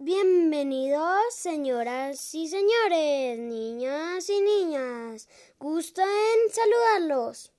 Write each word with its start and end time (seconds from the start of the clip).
Bienvenidos, 0.00 1.34
señoras 1.34 2.32
y 2.32 2.46
señores, 2.46 3.36
niñas 3.36 4.30
y 4.30 4.40
niñas. 4.40 5.28
Gusto 5.58 6.02
en 6.02 6.54
saludarlos. 6.54 7.52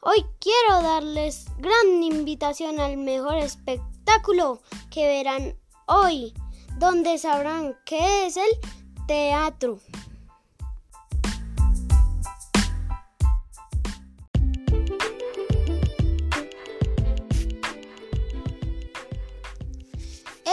Hoy 0.00 0.26
quiero 0.40 0.82
darles 0.82 1.46
gran 1.56 2.02
invitación 2.02 2.80
al 2.80 2.98
mejor 2.98 3.38
espectáculo 3.38 4.60
que 4.90 5.06
verán 5.06 5.56
hoy, 5.86 6.34
donde 6.78 7.16
sabrán 7.16 7.78
qué 7.86 8.26
es 8.26 8.36
el 8.36 8.60
teatro. 9.06 9.80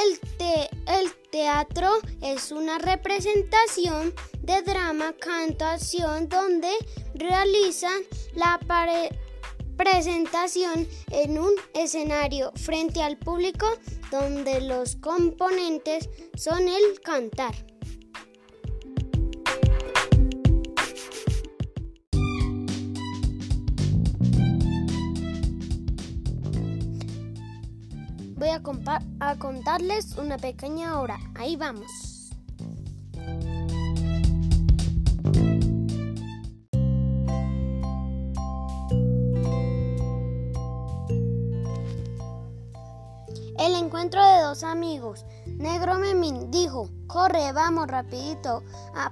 El, 0.01 1.11
teatro 1.31 1.89
es 2.21 2.51
una 2.51 2.77
representación 2.77 4.13
de 4.41 4.61
drama, 4.63 5.13
canto, 5.13 5.63
acción, 5.63 6.27
donde 6.27 6.69
realizan 7.13 8.01
la 8.35 8.59
presentación 9.77 10.87
en 11.11 11.39
un 11.39 11.51
escenario 11.73 12.51
frente 12.55 13.01
al 13.01 13.17
público 13.17 13.67
donde 14.11 14.59
los 14.61 14.97
componentes 14.97 16.09
son 16.35 16.67
el 16.67 16.99
cantar. 17.01 17.70
Voy 28.41 28.49
a, 28.49 28.59
a 29.19 29.35
contarles 29.35 30.17
una 30.17 30.35
pequeña 30.35 30.99
obra. 30.99 31.19
Ahí 31.35 31.57
vamos. 31.57 32.31
El 43.59 43.75
encuentro 43.75 44.25
de 44.25 44.41
dos 44.41 44.63
amigos. 44.63 45.23
Negro 45.45 45.99
Memín 45.99 46.49
dijo, 46.49 46.89
corre, 47.05 47.51
vamos 47.51 47.87
rapidito 47.89 48.63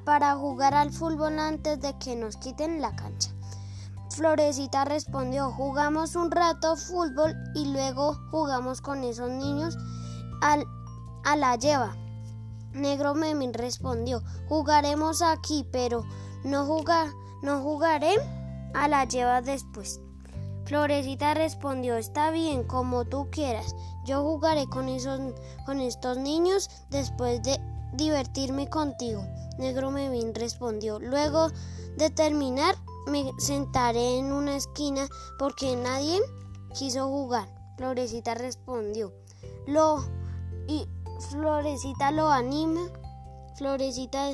para 0.05 0.35
jugar 0.37 0.73
al 0.73 0.91
fútbol 0.91 1.37
antes 1.37 1.79
de 1.79 1.95
que 1.99 2.15
nos 2.15 2.35
quiten 2.37 2.81
la 2.81 2.95
cancha. 2.95 3.29
Florecita 4.09 4.85
respondió, 4.85 5.51
jugamos 5.51 6.15
un 6.15 6.31
rato 6.31 6.75
fútbol 6.75 7.35
y 7.55 7.71
luego 7.71 8.15
jugamos 8.31 8.81
con 8.81 9.03
esos 9.03 9.29
niños 9.29 9.77
al, 10.41 10.65
a 11.23 11.35
la 11.35 11.55
lleva. 11.55 11.95
Negro 12.73 13.15
Memín 13.15 13.53
respondió, 13.53 14.21
jugaremos 14.47 15.21
aquí, 15.21 15.65
pero 15.71 16.05
no, 16.43 16.65
jugar, 16.65 17.07
no 17.41 17.61
jugaré 17.61 18.15
a 18.73 18.87
la 18.87 19.05
lleva 19.05 19.41
después. 19.41 19.99
Florecita 20.65 21.33
respondió, 21.33 21.95
está 21.95 22.29
bien, 22.29 22.63
como 22.63 23.05
tú 23.05 23.27
quieras. 23.31 23.75
Yo 24.05 24.21
jugaré 24.21 24.67
con, 24.67 24.87
esos, 24.87 25.19
con 25.65 25.81
estos 25.81 26.17
niños 26.17 26.69
después 26.91 27.41
de 27.41 27.59
divertirme 27.93 28.69
contigo. 28.69 29.23
Negro 29.57 29.89
Memín 29.89 30.35
respondió. 30.35 30.99
Luego 30.99 31.49
de 31.97 32.11
terminar, 32.11 32.75
me 33.09 33.33
sentaré 33.37 34.19
en 34.19 34.31
una 34.31 34.55
esquina 34.55 35.07
porque 35.37 35.75
nadie 35.75 36.19
quiso 36.73 37.07
jugar. 37.07 37.47
Florecita 37.77 38.35
respondió. 38.35 39.13
Lo 39.67 40.03
y 40.67 40.87
Florecita 41.29 42.11
lo 42.11 42.29
anima. 42.29 42.81
Florecita 43.55 44.31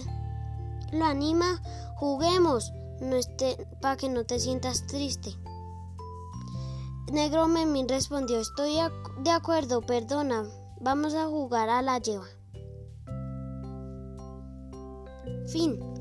lo 0.92 1.06
anima. 1.06 1.62
Juguemos 1.98 2.72
no 3.00 3.18
para 3.82 3.98
que 3.98 4.10
no 4.10 4.26
te 4.26 4.40
sientas 4.40 4.86
triste. 4.88 5.36
Negro 7.12 7.48
Memín 7.48 7.88
respondió, 7.88 8.40
estoy 8.40 8.78
de 9.20 9.30
acuerdo, 9.30 9.82
perdona, 9.82 10.44
vamos 10.82 11.14
a 11.14 11.28
jugar 11.28 11.70
a 11.70 11.82
la 11.82 12.00
lleva. 12.00 12.26
Fin. 15.48 15.95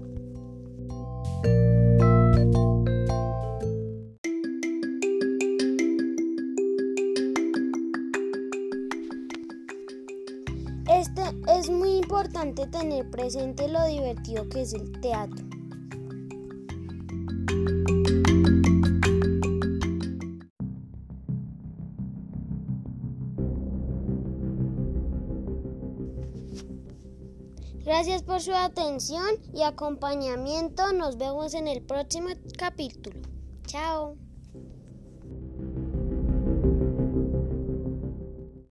Este 10.89 11.23
es 11.49 11.71
muy 11.71 11.97
importante 11.97 12.67
tener 12.67 13.11
presente 13.11 13.69
lo 13.69 13.87
divertido 13.87 14.47
que 14.51 14.63
es 14.63 14.75
el 14.75 15.01
teatro. 15.01 15.45
Gracias 27.85 28.23
por 28.23 28.41
su 28.41 28.53
atención 28.53 29.25
y 29.55 29.63
acompañamiento. 29.63 30.93
Nos 30.93 31.17
vemos 31.17 31.55
en 31.55 31.69
el 31.69 31.83
próximo 31.83 32.29
capítulo. 32.59 33.21
Chao. 33.67 34.17